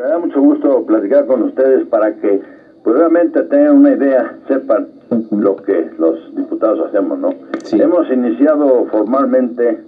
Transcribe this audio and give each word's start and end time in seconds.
Me 0.00 0.06
da 0.06 0.18
mucho 0.18 0.40
gusto 0.40 0.86
platicar 0.86 1.26
con 1.26 1.42
ustedes 1.42 1.86
para 1.88 2.14
que 2.14 2.40
pues 2.82 2.96
realmente 2.96 3.42
tengan 3.42 3.76
una 3.76 3.92
idea, 3.92 4.34
sepan 4.48 4.88
lo 5.30 5.56
que 5.56 5.90
los 5.98 6.34
diputados 6.34 6.88
hacemos, 6.88 7.18
¿no? 7.18 7.34
Hemos 7.70 8.10
iniciado 8.10 8.86
formalmente 8.86 9.78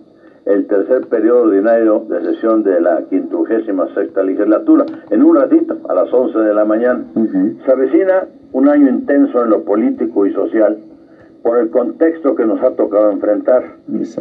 el 0.45 0.67
tercer 0.67 1.07
periodo 1.07 1.45
ordinario 1.45 2.05
de 2.11 2.21
sesión 2.27 2.63
de 2.63 2.79
la 2.83 3.05
quintugésima 3.09 3.89
sexta 3.95 4.23
legislatura, 4.23 4.85
en 5.09 5.23
un 5.23 5.35
ratito, 5.35 5.79
a 5.89 5.95
las 5.95 6.13
11 6.13 6.41
de 6.41 6.55
la 6.55 6.67
mañana. 6.67 7.05
Se 7.65 7.73
avecina 7.73 8.27
un 8.53 8.69
año 8.69 8.91
intenso 8.91 9.43
en 9.43 9.49
lo 9.49 9.65
político 9.65 10.27
y 10.27 10.35
social 10.35 10.77
por 11.43 11.57
el 11.57 11.71
contexto 11.71 12.35
que 12.35 12.45
nos 12.45 12.63
ha 12.63 12.73
tocado 12.73 13.13
enfrentar. 13.13 13.63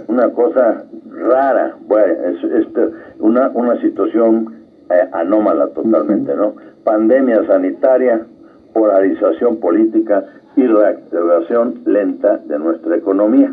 Una 0.08 0.30
cosa 0.30 0.86
rara, 1.10 1.76
bueno, 1.86 2.14
es, 2.30 2.44
este, 2.66 2.92
una, 3.20 3.50
una 3.50 3.76
situación 3.82 4.61
eh, 4.90 5.10
anómala 5.14 5.68
totalmente, 5.68 6.36
¿no? 6.36 6.56
Pandemia 6.84 7.46
sanitaria, 7.46 8.26
polarización 8.74 9.58
política 9.58 10.26
y 10.56 10.66
reactivación 10.68 11.82
lenta 11.86 12.38
de 12.38 12.60
nuestra 12.60 12.96
economía. 12.96 13.52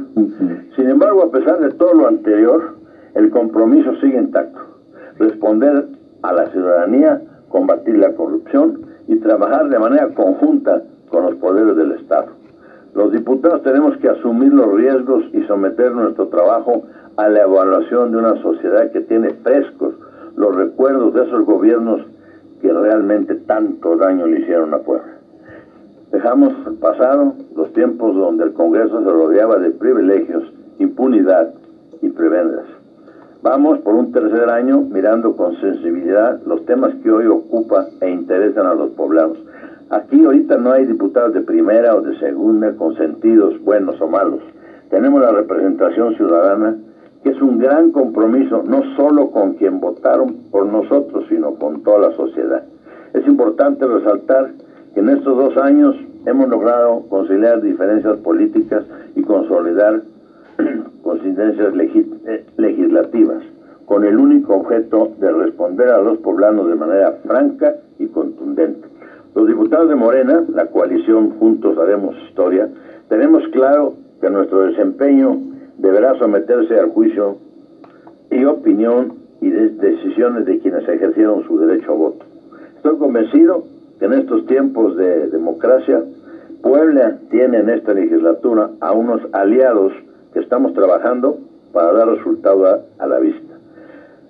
Sin 0.77 0.91
embargo, 0.91 1.23
a 1.23 1.31
pesar 1.31 1.61
de 1.61 1.71
todo 1.71 1.95
lo 1.95 2.09
anterior, 2.09 2.77
el 3.15 3.31
compromiso 3.31 3.95
sigue 4.01 4.19
intacto. 4.19 4.59
Responder 5.19 5.87
a 6.23 6.33
la 6.33 6.47
ciudadanía, 6.51 7.23
combatir 7.49 7.99
la 7.99 8.15
corrupción 8.15 8.87
y 9.07 9.17
trabajar 9.17 9.69
de 9.69 9.79
manera 9.79 10.09
conjunta 10.15 10.83
con 11.11 11.25
los 11.25 11.35
poderes 11.37 11.77
del 11.77 11.93
Estado. 11.93 12.27
Los 12.95 13.13
diputados 13.13 13.63
tenemos 13.63 13.97
que 13.99 14.09
asumir 14.09 14.53
los 14.53 14.73
riesgos 14.75 15.25
y 15.33 15.43
someter 15.45 15.93
nuestro 15.93 16.29
trabajo 16.29 16.83
a 17.17 17.29
la 17.29 17.43
evaluación 17.43 18.13
de 18.13 18.19
una 18.19 18.41
sociedad 18.43 18.91
que 18.91 19.01
tiene 19.03 19.31
frescos 19.43 19.95
los 20.39 20.55
recuerdos 20.55 21.13
de 21.15 21.25
esos 21.25 21.45
gobiernos 21.45 22.01
que 22.63 22.73
realmente 22.73 23.35
tanto 23.35 23.97
daño 23.97 24.27
le 24.27 24.41
hicieron 24.41 24.73
a 24.73 24.79
Puebla. 24.79 25.19
Dejamos 26.13 26.55
pasado 26.81 27.35
los 27.57 27.73
tiempos 27.73 28.15
donde 28.15 28.45
el 28.45 28.53
Congreso 28.53 29.03
se 29.03 29.11
rodeaba 29.11 29.59
de 29.59 29.71
privilegios, 29.71 30.45
impunidad 30.79 31.53
y 32.03 32.09
prebendas. 32.11 32.67
Vamos 33.43 33.81
por 33.81 33.95
un 33.95 34.13
tercer 34.13 34.49
año 34.49 34.81
mirando 34.81 35.37
con 35.37 35.57
sensibilidad 35.61 36.41
los 36.47 36.65
temas 36.67 36.95
que 37.03 37.11
hoy 37.11 37.27
ocupan 37.27 37.87
e 38.01 38.11
interesan 38.11 38.67
a 38.67 38.75
los 38.75 38.91
poblanos. 38.91 39.39
Aquí 39.91 40.25
ahorita 40.25 40.57
no 40.57 40.71
hay 40.73 40.87
diputados 40.87 41.35
de 41.35 41.41
primera 41.41 41.97
o 41.97 42.01
de 42.01 42.17
segunda 42.19 42.75
con 42.77 42.97
sentidos 42.97 43.61
buenos 43.65 44.01
o 44.01 44.07
malos. 44.07 44.41
Tenemos 44.91 45.21
la 45.21 45.33
representación 45.33 46.15
ciudadana, 46.15 46.77
es 47.25 47.41
un 47.41 47.59
gran 47.59 47.91
compromiso 47.91 48.63
no 48.67 48.83
solo 48.97 49.31
con 49.31 49.55
quien 49.55 49.81
votaron 49.81 50.37
por 50.51 50.67
nosotros, 50.67 51.25
sino 51.29 51.55
con 51.55 51.83
toda 51.83 52.11
la 52.11 52.17
sociedad. 52.17 52.65
Es 53.15 53.27
importante 53.27 53.87
resaltar 53.87 54.53
que 54.95 55.01
en 55.01 55.09
estos 55.11 55.37
dos 55.37 55.57
años 55.57 55.97
hemos 56.27 56.49
logrado 56.49 57.03
conciliar 57.09 57.63
diferencias 57.63 58.17
políticas 58.19 58.85
y 59.15 59.23
consolidar 59.23 60.03
coincidencias 61.03 61.75
eh, 61.75 62.47
legislativas 62.57 63.43
con 63.87 64.05
el 64.05 64.19
único 64.19 64.55
objeto 64.55 65.13
de 65.19 65.33
responder 65.33 65.89
a 65.89 66.03
los 66.03 66.19
poblanos 66.19 66.69
de 66.69 66.75
manera 66.75 67.13
franca 67.25 67.75
y 67.99 68.07
contundente. 68.07 68.87
Los 69.35 69.47
diputados 69.47 69.89
de 69.89 69.95
Morena, 69.95 70.45
la 70.53 70.67
coalición 70.67 71.39
Juntos 71.39 71.79
Haremos 71.79 72.15
Historia, 72.29 72.69
tenemos 73.09 73.43
claro 73.49 73.95
que 74.21 74.29
nuestro 74.29 74.67
desempeño 74.67 75.39
deberá 75.79 76.19
someterse 76.19 76.79
al 76.79 76.91
juicio 76.91 77.39
y 78.31 78.45
opinión 78.45 79.15
y 79.41 79.51
decisiones 79.51 80.45
de 80.45 80.59
quienes 80.59 80.89
ejercieron 80.89 81.45
su 81.45 81.59
derecho 81.59 81.93
a 81.93 81.95
voto. 81.95 82.25
Estoy 82.77 82.99
convencido 82.99 83.65
que 83.99 84.05
en 84.05 84.13
estos 84.15 84.47
tiempos 84.47 84.97
de 84.97 85.29
democracia, 85.29 86.03
Puebla 86.63 87.19
tiene 87.31 87.59
en 87.59 87.71
esta 87.71 87.95
legislatura 87.95 88.71
a 88.81 88.93
unos 88.93 89.23
aliados 89.33 89.93
que 90.33 90.41
estamos 90.41 90.75
trabajando 90.75 91.39
para 91.73 91.93
dar 91.93 92.09
resultado 92.09 92.85
a, 92.99 93.07
la 93.07 93.19
vista. 93.19 93.55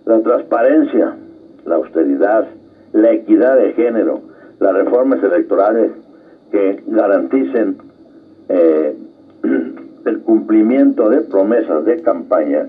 La 0.05 0.21
transparencia, 0.21 1.17
la 1.65 1.77
austeridad, 1.77 2.47
la 2.93 3.13
equidad 3.13 3.57
de 3.57 3.73
género, 3.73 4.21
las 4.59 4.75
reformas 4.75 5.23
electorales 5.23 5.93
que 6.51 6.83
garanticen 6.87 7.79
eh, 8.49 8.97
el 10.09 10.21
cumplimiento 10.21 11.09
de 11.09 11.23
promesas 11.23 11.85
de 11.85 12.03
campaña, 12.03 12.69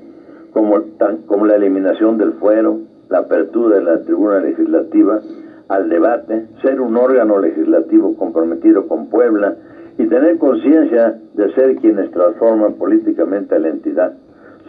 como, 0.52 0.82
como 1.26 1.46
la 1.46 1.56
eliminación 1.56 2.18
del 2.18 2.34
fuero, 2.34 2.80
la 3.10 3.20
apertura 3.20 3.78
de 3.78 3.84
la 3.84 4.02
tribuna 4.02 4.40
legislativa, 4.40 5.22
al 5.68 5.90
debate, 5.90 6.48
ser 6.62 6.82
un 6.82 6.98
órgano 6.98 7.40
legislativo 7.40 8.16
comprometido 8.16 8.88
con 8.88 9.08
Puebla 9.08 9.56
y 9.98 10.08
tener 10.08 10.38
conciencia 10.38 11.20
de 11.34 11.54
ser 11.54 11.76
quienes 11.76 12.10
transforman 12.12 12.74
políticamente 12.74 13.56
a 13.56 13.60
la 13.60 13.70
entidad. 13.70 14.14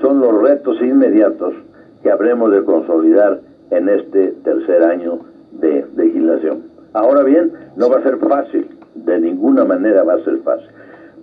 Son 0.03 0.21
los 0.21 0.43
retos 0.43 0.81
inmediatos 0.83 1.55
que 2.03 2.11
habremos 2.11 2.51
de 2.51 2.65
consolidar 2.65 3.41
en 3.71 3.89
este 3.89 4.33
tercer 4.45 4.83
año 4.83 5.21
de 5.53 5.87
legislación. 5.97 6.65
Ahora 6.93 7.23
bien, 7.23 7.53
no 7.77 7.89
va 7.89 7.99
a 7.99 8.03
ser 8.03 8.17
fácil, 8.19 8.69
de 8.95 9.21
ninguna 9.21 9.65
manera 9.65 10.03
va 10.03 10.15
a 10.15 10.25
ser 10.25 10.39
fácil. 10.39 10.69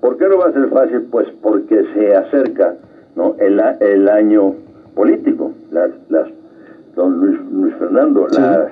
¿Por 0.02 0.18
qué 0.18 0.28
no 0.28 0.38
va 0.38 0.48
a 0.48 0.54
ser 0.54 0.70
fácil? 0.70 1.08
Pues 1.12 1.28
porque 1.42 1.84
se 1.94 2.16
acerca 2.16 2.76
¿no? 3.16 3.36
el, 3.40 3.60
el 3.80 4.10
año 4.10 4.56
político, 4.96 5.54
las, 5.72 5.92
las, 6.10 6.28
don 6.96 7.20
Luis, 7.20 7.74
Fernando, 7.76 8.28
las 8.28 8.70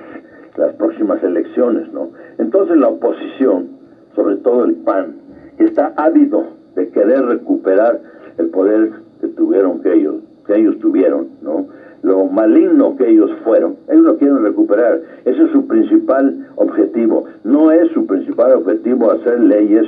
las 0.56 0.74
próximas 0.74 1.22
elecciones, 1.22 1.92
¿no? 1.92 2.10
Entonces 2.38 2.76
la 2.76 2.88
oposición, 2.88 3.68
sobre 4.14 4.36
todo 4.36 4.64
el 4.64 4.74
PAN, 4.76 5.16
está 5.58 5.92
ávido 5.96 6.46
de 6.74 6.88
querer 6.90 7.24
recuperar 7.24 8.00
el 8.38 8.48
poder 8.48 8.90
que 9.20 9.28
tuvieron 9.28 9.80
que 9.80 9.94
ellos, 9.94 10.16
que 10.46 10.56
ellos 10.56 10.78
tuvieron, 10.78 11.28
¿no? 11.42 11.66
Lo 12.02 12.24
maligno 12.26 12.96
que 12.96 13.08
ellos 13.08 13.30
fueron, 13.42 13.76
ellos 13.88 14.04
lo 14.04 14.16
quieren 14.16 14.42
recuperar. 14.42 15.00
Ese 15.24 15.42
es 15.42 15.50
su 15.50 15.66
principal 15.66 16.46
objetivo. 16.54 17.24
No 17.42 17.72
es 17.72 17.90
su 17.92 18.06
principal 18.06 18.52
objetivo 18.52 19.10
hacer 19.10 19.40
leyes 19.40 19.86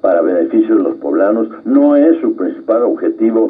para 0.00 0.22
beneficio 0.22 0.76
de 0.76 0.82
los 0.82 0.96
poblanos, 0.96 1.48
no 1.64 1.96
es 1.96 2.20
su 2.20 2.34
principal 2.34 2.82
objetivo 2.82 3.48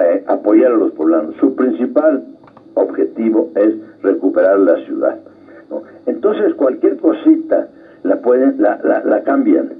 eh, 0.00 0.24
apoyar 0.26 0.72
a 0.72 0.76
los 0.76 0.92
poblanos. 0.92 1.34
Su 1.40 1.54
principal 1.54 2.24
objetivo 2.74 3.50
es 3.54 3.74
recuperar 4.02 4.58
la 4.60 4.76
ciudad. 4.84 5.18
Entonces 6.06 6.54
cualquier 6.54 6.96
cosita 6.96 7.68
la 8.02 8.16
pueden, 8.20 8.56
la, 8.62 8.80
la, 9.04 9.22
cambian. 9.22 9.70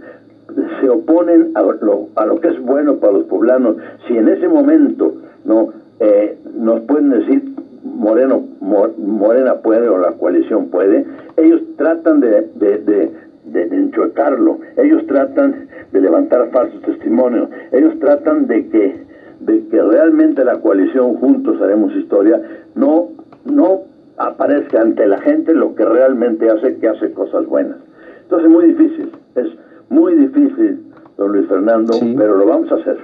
Se 0.80 0.88
oponen 0.88 1.52
a 1.54 1.62
lo, 1.62 2.08
a 2.14 2.26
lo 2.26 2.40
que 2.40 2.48
es 2.48 2.60
bueno 2.60 2.96
para 2.96 3.14
los 3.14 3.24
poblanos. 3.24 3.76
Si 4.06 4.16
en 4.16 4.28
ese 4.28 4.48
momento 4.48 5.14
no 5.44 5.72
eh, 6.00 6.38
nos 6.54 6.80
pueden 6.80 7.10
decir 7.10 7.42
Moreno, 7.82 8.44
Morena 8.60 9.56
puede 9.56 9.88
o 9.88 9.98
la 9.98 10.12
coalición 10.12 10.68
puede, 10.68 11.06
ellos 11.36 11.62
tratan 11.76 12.20
de, 12.20 13.10
de, 13.52 13.62
enchocarlo, 13.64 14.58
ellos 14.76 15.06
tratan 15.06 15.68
de 15.92 16.00
levantar 16.00 16.50
falsos 16.50 16.80
testimonios, 16.82 17.48
ellos 17.72 17.98
tratan 18.00 18.46
de 18.46 18.68
que, 18.68 19.06
de 19.40 19.66
que 19.68 19.82
realmente 19.82 20.44
la 20.44 20.60
coalición 20.60 21.14
juntos 21.16 21.60
haremos 21.60 21.94
historia, 21.94 22.40
no, 22.74 23.08
no 23.44 23.82
aparezca 24.16 24.80
ante 24.80 25.06
la 25.06 25.18
gente 25.18 25.54
lo 25.54 25.74
que 25.74 25.84
realmente 25.84 26.48
hace 26.50 26.76
que 26.76 26.88
hace 26.88 27.12
cosas 27.12 27.46
buenas. 27.46 27.76
Entonces 28.22 28.48
es 28.48 28.52
muy 28.52 28.66
difícil, 28.66 29.12
es 29.36 29.48
muy 29.88 30.14
difícil, 30.14 30.84
don 31.16 31.32
Luis 31.32 31.48
Fernando, 31.48 31.94
pero 32.16 32.36
lo 32.36 32.46
vamos 32.46 32.70
a 32.72 32.74
hacer. 32.76 32.98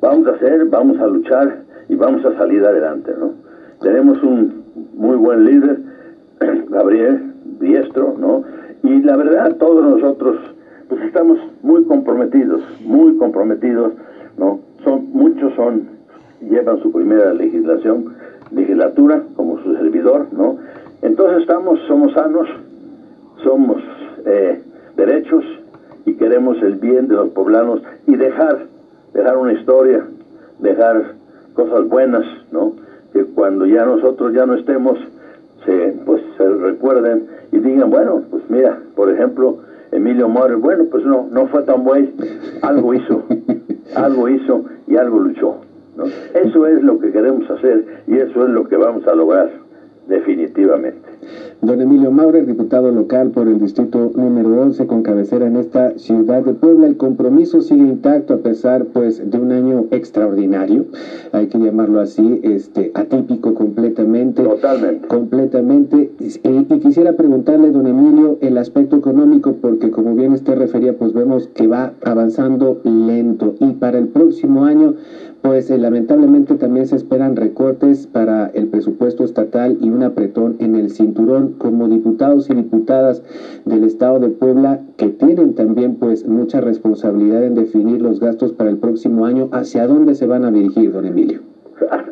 Vamos 0.00 0.26
a 0.28 0.30
hacer, 0.32 0.64
vamos 0.66 0.98
a 1.00 1.06
luchar 1.06 1.64
y 1.88 1.96
vamos 1.96 2.24
a 2.24 2.36
salir 2.36 2.64
adelante, 2.64 3.12
¿no? 3.18 3.32
Tenemos 3.80 4.22
un 4.22 4.64
muy 4.94 5.16
buen 5.16 5.44
líder, 5.44 5.80
Gabriel 6.68 7.34
Diestro, 7.60 8.14
¿no? 8.18 8.44
Y 8.82 9.02
la 9.02 9.16
verdad, 9.16 9.56
todos 9.56 9.84
nosotros, 9.84 10.36
pues 10.88 11.02
estamos 11.02 11.38
muy 11.62 11.84
comprometidos, 11.84 12.62
muy 12.84 13.16
comprometidos, 13.16 13.92
¿no? 14.36 14.60
Son, 14.84 15.10
muchos 15.12 15.54
son, 15.54 15.88
llevan 16.40 16.80
su 16.82 16.92
primera 16.92 17.34
legislación, 17.34 18.14
legislatura 18.52 19.22
como 19.36 19.60
su 19.62 19.74
servidor, 19.74 20.28
¿no? 20.32 20.56
Entonces 21.02 21.42
estamos, 21.42 21.78
somos 21.86 22.12
sanos, 22.12 22.48
somos 23.42 23.82
eh, 24.24 24.60
derechos 24.96 25.44
y 26.06 26.14
queremos 26.14 26.60
el 26.62 26.76
bien 26.76 27.08
de 27.08 27.14
los 27.14 27.28
poblanos 27.30 27.82
y 28.06 28.16
dejar, 28.16 28.66
dejar 29.12 29.36
una 29.36 29.52
historia, 29.52 30.04
dejar 30.58 31.14
cosas 31.54 31.88
buenas, 31.88 32.24
¿no? 32.52 32.72
Que 33.12 33.24
cuando 33.24 33.66
ya 33.66 33.84
nosotros 33.84 34.32
ya 34.32 34.46
no 34.46 34.54
estemos, 34.54 34.98
se, 35.64 35.96
pues 36.06 36.22
se 36.36 36.48
recuerden 36.48 37.26
y 37.52 37.58
digan, 37.58 37.90
bueno, 37.90 38.22
pues 38.30 38.42
mira, 38.48 38.78
por 38.94 39.10
ejemplo, 39.10 39.58
Emilio 39.90 40.28
Mores, 40.28 40.58
bueno, 40.60 40.84
pues 40.90 41.04
no, 41.04 41.28
no 41.30 41.46
fue 41.46 41.62
tan 41.62 41.84
bueno, 41.84 42.08
algo 42.62 42.94
hizo, 42.94 43.24
algo 43.96 44.28
hizo 44.28 44.64
y 44.86 44.96
algo 44.96 45.18
luchó. 45.20 45.56
Eso 46.34 46.66
es 46.66 46.82
lo 46.82 46.98
que 47.00 47.10
queremos 47.10 47.50
hacer 47.50 48.02
y 48.06 48.16
eso 48.16 48.44
es 48.44 48.50
lo 48.50 48.68
que 48.68 48.76
vamos 48.76 49.06
a 49.06 49.14
lograr 49.14 49.50
definitivamente. 50.06 51.08
Don 51.60 51.80
Emilio 51.80 52.12
Maurer, 52.12 52.46
diputado 52.46 52.92
local 52.92 53.30
por 53.30 53.48
el 53.48 53.58
distrito 53.58 54.12
número 54.14 54.62
11 54.62 54.86
con 54.86 55.02
cabecera 55.02 55.46
en 55.46 55.56
esta 55.56 55.98
ciudad 55.98 56.44
de 56.44 56.54
Puebla. 56.54 56.86
El 56.86 56.96
compromiso 56.96 57.62
sigue 57.62 57.82
intacto 57.82 58.34
a 58.34 58.38
pesar 58.38 58.86
pues 58.86 59.28
de 59.28 59.38
un 59.38 59.50
año 59.50 59.86
extraordinario, 59.90 60.86
hay 61.32 61.48
que 61.48 61.58
llamarlo 61.58 62.00
así, 62.00 62.40
este 62.44 62.92
atípico 62.94 63.54
completamente. 63.54 64.42
Totalmente. 64.42 65.08
Completamente. 65.08 66.12
Y, 66.20 66.64
quisiera 66.78 67.14
preguntarle, 67.14 67.70
don 67.72 67.86
Emilio, 67.86 68.38
el 68.40 68.56
aspecto 68.56 68.96
económico, 68.96 69.56
porque 69.60 69.90
como 69.90 70.14
bien 70.14 70.32
usted 70.32 70.56
refería, 70.56 70.96
pues 70.96 71.12
vemos 71.12 71.48
que 71.48 71.66
va 71.66 71.94
avanzando 72.04 72.80
lento. 72.84 73.54
Y 73.58 73.72
para 73.74 73.98
el 73.98 74.08
próximo 74.08 74.64
año, 74.64 74.94
pues 75.42 75.70
eh, 75.70 75.78
lamentablemente 75.78 76.54
también 76.54 76.86
se 76.86 76.96
esperan 76.96 77.36
recortes 77.36 78.06
para 78.06 78.46
el 78.46 78.68
presupuesto 78.68 79.24
estatal 79.24 79.78
y 79.80 79.90
un 79.90 80.02
apretón 80.02 80.56
en 80.58 80.74
el 80.74 80.90
cinturón 80.90 81.17
como 81.58 81.88
diputados 81.88 82.48
y 82.48 82.54
diputadas 82.54 83.22
del 83.64 83.84
Estado 83.84 84.20
de 84.20 84.28
Puebla 84.28 84.80
que 84.96 85.08
tienen 85.08 85.54
también 85.54 85.96
pues 85.96 86.26
mucha 86.26 86.60
responsabilidad 86.60 87.44
en 87.44 87.54
definir 87.54 88.00
los 88.00 88.20
gastos 88.20 88.52
para 88.52 88.70
el 88.70 88.78
próximo 88.78 89.26
año. 89.26 89.48
¿Hacia 89.52 89.86
dónde 89.86 90.14
se 90.14 90.26
van 90.26 90.44
a 90.44 90.50
dirigir, 90.50 90.92
don 90.92 91.06
Emilio? 91.06 91.40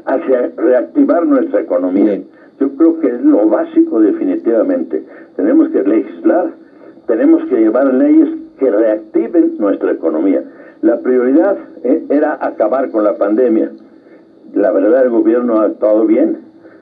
Hacia 0.06 0.50
reactivar 0.56 1.26
nuestra 1.26 1.60
economía. 1.60 2.20
Yo 2.58 2.70
creo 2.76 2.98
que 3.00 3.08
es 3.08 3.22
lo 3.22 3.48
básico 3.48 4.00
definitivamente. 4.00 5.04
Tenemos 5.36 5.68
que 5.68 5.82
legislar, 5.82 6.54
tenemos 7.06 7.44
que 7.48 7.56
llevar 7.56 7.92
leyes 7.94 8.28
que 8.58 8.70
reactiven 8.70 9.56
nuestra 9.58 9.92
economía. 9.92 10.42
La 10.82 10.98
prioridad 11.00 11.56
eh, 11.84 12.04
era 12.08 12.38
acabar 12.40 12.90
con 12.90 13.04
la 13.04 13.16
pandemia. 13.16 13.70
La 14.54 14.72
verdad, 14.72 15.04
el 15.04 15.10
gobierno 15.10 15.60
ha 15.60 15.64
actuado 15.66 16.06
bien, 16.06 16.38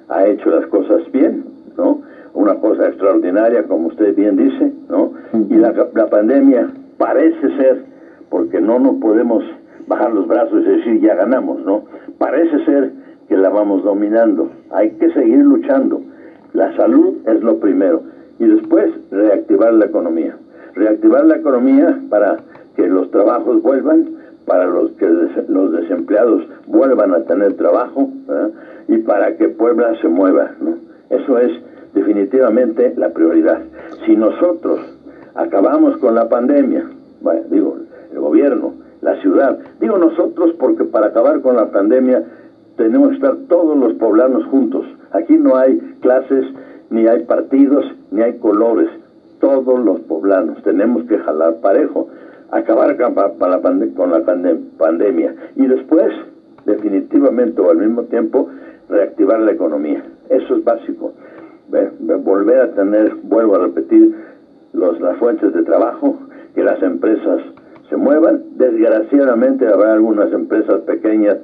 ha 0.09 0.27
hecho 0.27 0.51
las 0.51 0.67
cosas 0.67 1.11
bien, 1.13 1.45
¿no? 1.77 2.03
Una 2.35 2.57
cosa 2.57 2.89
extraordinaria, 2.89 3.65
como 3.65 3.89
usted 3.89 4.15
bien 4.15 4.37
dice, 4.37 4.73
¿no? 4.89 5.13
Y 5.49 5.55
la, 5.55 5.73
la 5.95 6.07
pandemia 6.09 6.69
parece 6.99 7.57
ser, 7.57 7.85
porque 8.29 8.61
no 8.61 8.79
nos 8.79 8.97
podemos 8.97 9.45
bajar 9.87 10.13
los 10.13 10.27
brazos 10.27 10.63
y 10.63 10.69
decir 10.69 11.01
ya 11.01 11.15
ganamos, 11.15 11.65
¿no? 11.65 11.85
Parece 12.19 12.65
ser 12.65 12.93
que 13.29 13.37
la 13.37 13.49
vamos 13.51 13.85
dominando. 13.85 14.51
Hay 14.71 14.91
que 14.93 15.11
seguir 15.13 15.39
luchando. 15.39 16.03
La 16.53 16.75
salud 16.77 17.17
es 17.27 17.43
lo 17.43 17.59
primero. 17.59 18.03
Y 18.39 18.47
después 18.47 18.93
reactivar 19.11 19.73
la 19.75 19.87
economía. 19.87 20.37
Reactivar 20.75 21.25
la 21.25 21.37
economía 21.37 22.01
para 22.11 22.39
que 22.77 22.87
los 22.87 23.11
trabajos 23.11 23.63
vuelvan, 23.63 24.09
para 24.47 24.67
los 24.67 24.91
que 24.93 25.07
los 25.49 25.73
desempleados 25.73 26.45
vuelvan 26.67 27.15
a 27.15 27.25
tener 27.25 27.55
trabajo 27.55 28.11
y 28.89 28.99
para 28.99 29.37
que 29.37 29.49
Puebla 29.49 29.95
se 30.01 30.09
mueva. 30.09 30.51
¿no? 30.61 30.77
La 32.97 33.11
prioridad. 33.11 33.61
Si 34.05 34.17
nosotros 34.17 34.81
acabamos 35.35 35.97
con 35.99 36.15
la 36.15 36.29
pandemia, 36.29 36.85
bueno, 37.21 37.43
digo, 37.49 37.77
el 38.13 38.19
gobierno, 38.19 38.75
la 39.03 39.21
ciudad, 39.21 39.59
digo 39.81 39.99
nosotros 39.99 40.53
porque 40.59 40.85
para 40.85 41.09
acabar 41.09 41.41
con 41.43 41.55
la 41.57 41.71
pandemia 41.71 42.25
tenemos 42.77 43.11
que 43.11 43.15
estar 43.17 43.37
todos 43.49 43.77
los 43.79 43.95
poblanos 43.95 44.45
juntos. 44.47 44.85
Aquí 45.13 45.37
no 45.37 45.57
hay 45.57 45.79
clases, 46.01 46.45
ni 46.91 47.07
hay 47.07 47.23
partidos, 47.25 47.85
ni 48.11 48.23
hay 48.23 48.39
colores. 48.39 48.89
Todos 49.39 49.79
los 49.85 50.01
poblanos 50.01 50.61
tenemos 50.65 51.05
que 51.05 51.19
jalar 51.19 51.61
parejo 51.61 52.09
acabar 52.51 52.97
con 52.97 54.11
la 54.11 54.25
pandemia 54.79 55.35
y 55.57 55.67
después, 55.67 56.13
definitivamente 56.67 57.61
o 57.61 57.71
al 57.71 57.79
mismo 57.79 58.03
tiempo, 58.05 58.49
reactivar 58.89 59.41
la 59.41 59.53
economía. 59.53 60.05
Eso 60.29 60.57
es 60.57 60.65
básico. 60.65 61.13
Volver 61.69 62.61
a 62.61 62.75
tener, 62.75 63.17
vuelvo 63.23 63.57
a 63.57 63.59
repetir, 63.61 64.15
los, 64.73 65.01
las 65.01 65.17
fuentes 65.19 65.53
de 65.53 65.63
trabajo, 65.63 66.19
que 66.55 66.63
las 66.63 66.83
empresas 66.83 67.41
se 67.89 67.97
muevan. 67.97 68.43
Desgraciadamente 68.57 69.67
habrá 69.67 69.93
algunas 69.93 70.33
empresas 70.33 70.81
pequeñas 70.83 71.37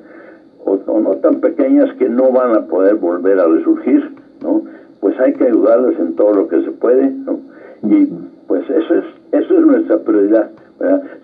o, 0.64 1.00
no 1.00 1.16
tan 1.16 1.40
pequeñas 1.40 1.92
que 1.94 2.08
no 2.08 2.30
van 2.32 2.54
a 2.54 2.66
poder 2.66 2.96
volver 2.96 3.38
a 3.40 3.46
resurgir, 3.46 4.14
¿no? 4.42 4.62
Pues 5.00 5.18
hay 5.18 5.32
que 5.32 5.46
ayudarles 5.46 5.98
en 5.98 6.14
todo 6.14 6.34
lo 6.34 6.48
que 6.48 6.62
se 6.62 6.70
puede, 6.72 7.10
¿no? 7.10 7.40
Y 7.82 8.06
pues 8.46 8.68
eso 8.68 8.94
es, 8.94 9.04
eso 9.32 9.54
es 9.54 9.60
nuestra 9.64 9.98
prioridad. 9.98 10.50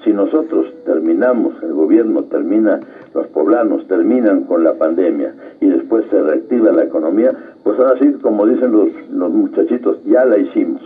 Si 0.04 0.12
nosotros 0.12 0.66
terminamos, 0.84 1.54
el 1.62 1.72
gobierno 1.72 2.24
termina, 2.24 2.78
los 3.14 3.26
poblanos 3.28 3.86
terminan 3.88 4.44
con 4.44 4.62
la 4.62 4.74
pandemia 4.74 5.34
y 5.60 5.66
después 5.66 6.04
se 6.10 6.20
reactiva 6.20 6.72
la 6.72 6.84
economía, 6.84 7.32
pues 7.64 7.78
ahora 7.78 7.98
sí, 7.98 8.12
como 8.20 8.46
dicen 8.46 8.72
los, 8.72 8.88
los 9.10 9.32
muchachitos, 9.32 10.04
ya 10.04 10.24
la 10.24 10.38
hicimos. 10.38 10.82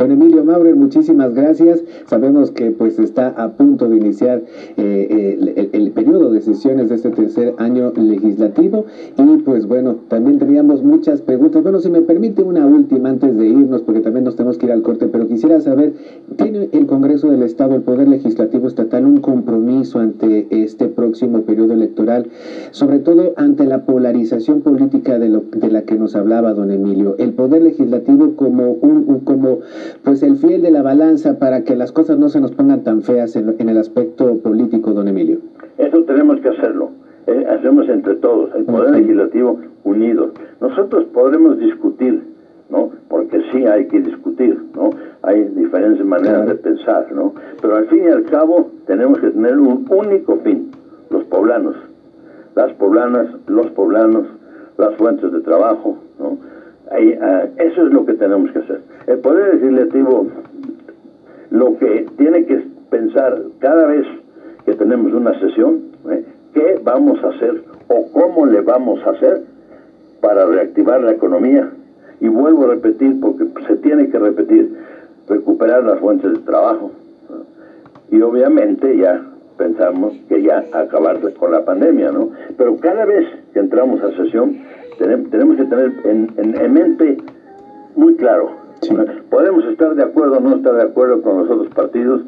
Don 0.00 0.10
Emilio 0.10 0.42
Maurer, 0.46 0.74
muchísimas 0.76 1.34
gracias. 1.34 1.84
Sabemos 2.06 2.50
que 2.52 2.70
pues 2.70 2.98
está 2.98 3.28
a 3.36 3.52
punto 3.52 3.86
de 3.86 3.98
iniciar 3.98 4.42
eh, 4.78 5.68
el, 5.74 5.90
periodo 5.90 6.32
de 6.32 6.40
sesiones 6.40 6.88
de 6.88 6.94
este 6.94 7.10
tercer 7.10 7.52
año 7.58 7.92
legislativo 7.94 8.86
y 9.18 9.36
pues 9.42 9.66
bueno, 9.66 9.96
también 10.08 10.38
teníamos 10.38 10.82
muchas 10.82 11.20
preguntas. 11.20 11.62
Bueno, 11.62 11.80
si 11.80 11.90
me 11.90 12.00
permite 12.00 12.42
una 12.42 12.64
última 12.64 13.10
antes 13.10 13.36
de 13.36 13.46
irnos, 13.46 13.82
porque 13.82 14.00
también 14.00 14.24
nos 14.24 14.36
tenemos 14.36 14.56
que 14.56 14.64
ir 14.64 14.72
al 14.72 14.80
corte, 14.80 15.06
pero 15.08 15.28
quisiera 15.28 15.60
saber, 15.60 15.92
¿tiene 16.36 16.70
el 16.72 16.86
Congreso 16.86 17.30
del 17.30 17.42
Estado, 17.42 17.74
el 17.74 17.82
Poder 17.82 18.08
Legislativo 18.08 18.68
Estatal, 18.68 19.04
un 19.04 19.20
compromiso 19.20 19.98
ante 19.98 20.46
este 20.48 20.88
próximo 20.88 21.42
periodo 21.42 21.74
electoral, 21.74 22.28
sobre 22.70 23.00
todo 23.00 23.34
ante 23.36 23.66
la 23.66 23.84
polarización 23.84 24.62
política 24.62 25.18
de, 25.18 25.28
lo, 25.28 25.42
de 25.54 25.70
la 25.70 25.82
que 25.82 25.96
nos 25.96 26.16
hablaba 26.16 26.54
don 26.54 26.70
Emilio? 26.70 27.16
El 27.18 27.34
Poder 27.34 27.60
Legislativo 27.60 28.34
como 28.36 28.70
un 28.80 29.20
como 29.24 29.58
pues 30.02 30.22
el 30.22 30.36
fiel 30.36 30.62
de 30.62 30.70
la 30.70 30.82
balanza 30.82 31.38
para 31.38 31.62
que 31.62 31.76
las 31.76 31.92
cosas 31.92 32.18
no 32.18 32.28
se 32.28 32.40
nos 32.40 32.52
pongan 32.52 32.82
tan 32.82 33.02
feas 33.02 33.36
en, 33.36 33.68
el 33.68 33.78
aspecto 33.78 34.38
político, 34.38 34.92
don 34.92 35.08
Emilio. 35.08 35.38
Eso 35.78 36.02
tenemos 36.04 36.40
que 36.40 36.48
hacerlo. 36.48 36.90
Eh, 37.26 37.46
hacemos 37.48 37.88
entre 37.88 38.14
todos, 38.16 38.50
el 38.54 38.64
Poder 38.64 38.90
Legislativo 38.92 39.60
unido. 39.84 40.30
Nosotros 40.60 41.04
podremos 41.12 41.58
discutir, 41.58 42.22
¿no? 42.70 42.90
Porque 43.08 43.42
sí 43.52 43.66
hay 43.66 43.86
que 43.86 44.00
discutir, 44.00 44.62
¿no? 44.74 44.90
Hay 45.22 45.44
diferentes 45.44 46.04
maneras 46.04 46.46
de 46.46 46.54
pensar, 46.54 47.12
¿no? 47.12 47.34
Pero 47.60 47.76
al 47.76 47.86
fin 47.86 48.04
y 48.04 48.08
al 48.08 48.24
cabo 48.24 48.70
tenemos 48.86 49.18
que 49.18 49.30
tener 49.30 49.58
un 49.58 49.86
único 49.90 50.38
fin, 50.38 50.70
los 51.10 51.24
poblanos, 51.24 51.76
las 52.54 52.72
poblanas, 52.74 53.26
los 53.46 53.70
poblanos, 53.70 54.26
las 54.78 54.94
fuentes 54.96 55.30
de 55.32 55.40
trabajo, 55.40 55.98
¿no? 56.18 56.38
Ah, 56.90 57.46
eso 57.58 57.86
es 57.86 57.92
lo 57.92 58.04
que 58.04 58.14
tenemos 58.14 58.50
que 58.50 58.58
hacer. 58.58 58.80
El 59.06 59.18
Poder 59.18 59.54
Legislativo 59.54 60.26
lo 61.50 61.76
que 61.78 62.06
tiene 62.16 62.44
que 62.46 62.64
pensar 62.90 63.40
cada 63.58 63.86
vez 63.86 64.06
que 64.64 64.74
tenemos 64.74 65.12
una 65.12 65.38
sesión, 65.40 65.82
¿eh? 66.10 66.24
qué 66.54 66.80
vamos 66.82 67.22
a 67.22 67.28
hacer 67.28 67.62
o 67.88 68.10
cómo 68.12 68.46
le 68.46 68.60
vamos 68.60 69.00
a 69.04 69.10
hacer 69.10 69.42
para 70.20 70.46
reactivar 70.46 71.00
la 71.02 71.12
economía. 71.12 71.70
Y 72.20 72.28
vuelvo 72.28 72.64
a 72.64 72.74
repetir, 72.74 73.18
porque 73.20 73.46
se 73.66 73.76
tiene 73.76 74.10
que 74.10 74.18
repetir, 74.18 74.76
recuperar 75.28 75.84
las 75.84 75.98
fuentes 76.00 76.32
de 76.32 76.38
trabajo. 76.40 76.90
Y 78.10 78.20
obviamente 78.20 78.96
ya 78.96 79.24
pensamos 79.56 80.12
que 80.28 80.42
ya 80.42 80.64
acabar 80.72 81.20
con 81.34 81.52
la 81.52 81.64
pandemia, 81.64 82.10
¿no? 82.12 82.30
Pero 82.58 82.76
cada 82.76 83.04
vez 83.06 83.26
que 83.52 83.60
entramos 83.60 84.02
a 84.02 84.10
sesión, 84.16 84.58
tenemos 85.00 85.56
que 85.56 85.64
tener 85.64 85.92
en, 86.04 86.72
mente 86.72 87.16
muy 87.96 88.16
claro. 88.16 88.50
Podemos 89.30 89.64
estar 89.66 89.94
de 89.94 90.02
acuerdo 90.02 90.38
o 90.38 90.40
no 90.40 90.56
estar 90.56 90.74
de 90.74 90.82
acuerdo 90.82 91.22
con 91.22 91.38
los 91.38 91.50
otros 91.50 91.72
partidos, 91.74 92.22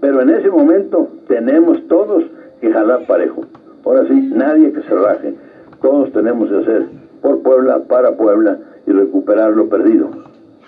pero 0.00 0.20
en 0.20 0.30
ese 0.30 0.50
momento 0.50 1.08
tenemos 1.28 1.86
todos 1.88 2.24
que 2.60 2.72
jalar 2.72 3.06
parejo. 3.06 3.42
Ahora 3.84 4.06
sí, 4.08 4.30
nadie 4.34 4.72
que 4.72 4.82
se 4.82 4.94
raje. 4.94 5.34
Todos 5.80 6.12
tenemos 6.12 6.48
que 6.48 6.56
hacer 6.56 6.86
por 7.22 7.42
Puebla, 7.42 7.80
para 7.88 8.16
Puebla 8.16 8.58
y 8.86 8.92
recuperar 8.92 9.52
lo 9.52 9.68
perdido. 9.68 10.10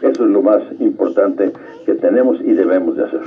Eso 0.02 0.24
es 0.24 0.30
lo 0.30 0.42
más 0.42 0.60
importante 0.78 1.52
que 1.88 1.94
tenemos 1.94 2.38
y 2.42 2.52
debemos 2.52 2.98
de 2.98 3.04
hacer. 3.04 3.20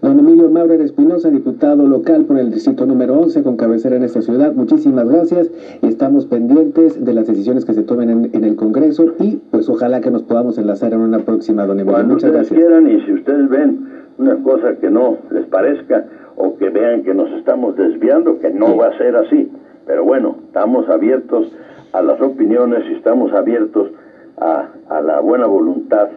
Don 0.00 0.18
Emilio 0.18 0.48
Maurer 0.48 0.80
Espinosa, 0.80 1.28
diputado 1.28 1.86
local 1.86 2.24
por 2.24 2.38
el 2.38 2.50
distrito 2.50 2.86
número 2.86 3.12
11 3.20 3.42
con 3.42 3.58
cabecera 3.58 3.96
en 3.96 4.02
esta 4.02 4.22
ciudad, 4.22 4.54
muchísimas 4.54 5.06
gracias 5.06 5.50
y 5.82 5.88
estamos 5.88 6.24
pendientes 6.24 7.04
de 7.04 7.12
las 7.12 7.26
decisiones 7.26 7.66
que 7.66 7.74
se 7.74 7.82
tomen 7.82 8.30
en, 8.32 8.44
el 8.44 8.56
Congreso 8.56 9.12
y 9.20 9.36
pues 9.50 9.68
ojalá 9.68 10.00
que 10.00 10.10
nos 10.10 10.22
podamos 10.22 10.56
enlazar 10.56 10.94
en 10.94 11.00
una 11.00 11.18
próxima, 11.18 11.66
don 11.66 11.80
Emilio. 11.80 11.92
Cuando 11.92 12.14
Muchas 12.14 12.30
ustedes 12.30 12.48
quieran 12.48 12.90
y 12.90 12.98
si 13.02 13.12
ustedes 13.12 13.46
ven 13.50 13.86
una 14.16 14.42
cosa 14.42 14.76
que 14.76 14.88
no 14.88 15.18
les 15.30 15.44
parezca 15.44 16.06
o 16.36 16.56
que 16.56 16.70
vean 16.70 17.02
que 17.02 17.12
nos 17.12 17.30
estamos 17.32 17.76
desviando, 17.76 18.38
que 18.38 18.48
no 18.48 18.74
va 18.74 18.86
a 18.86 18.96
ser 18.96 19.16
así. 19.16 19.52
Pero 19.86 20.04
bueno, 20.04 20.38
estamos 20.46 20.88
abiertos 20.88 21.52
a 21.92 22.00
las 22.00 22.18
opiniones 22.22 22.84
y 22.90 22.94
estamos 22.94 23.34
abiertos 23.34 23.90
a, 24.38 24.68
a 24.88 25.02
la 25.02 25.20
buena 25.20 25.44
voluntad 25.44 26.08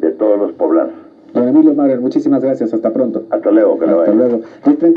de 0.00 0.10
todos 0.10 0.40
los 0.40 0.52
poblanos. 0.54 1.05
Don 1.32 1.48
Emilio 1.48 1.74
Maurer, 1.74 2.00
muchísimas 2.00 2.42
gracias. 2.42 2.72
Hasta 2.72 2.92
pronto. 2.92 3.24
Hasta 3.30 3.50
luego. 3.50 3.78
Que 3.78 3.84
Hasta 3.86 4.12
luego. 4.12 4.40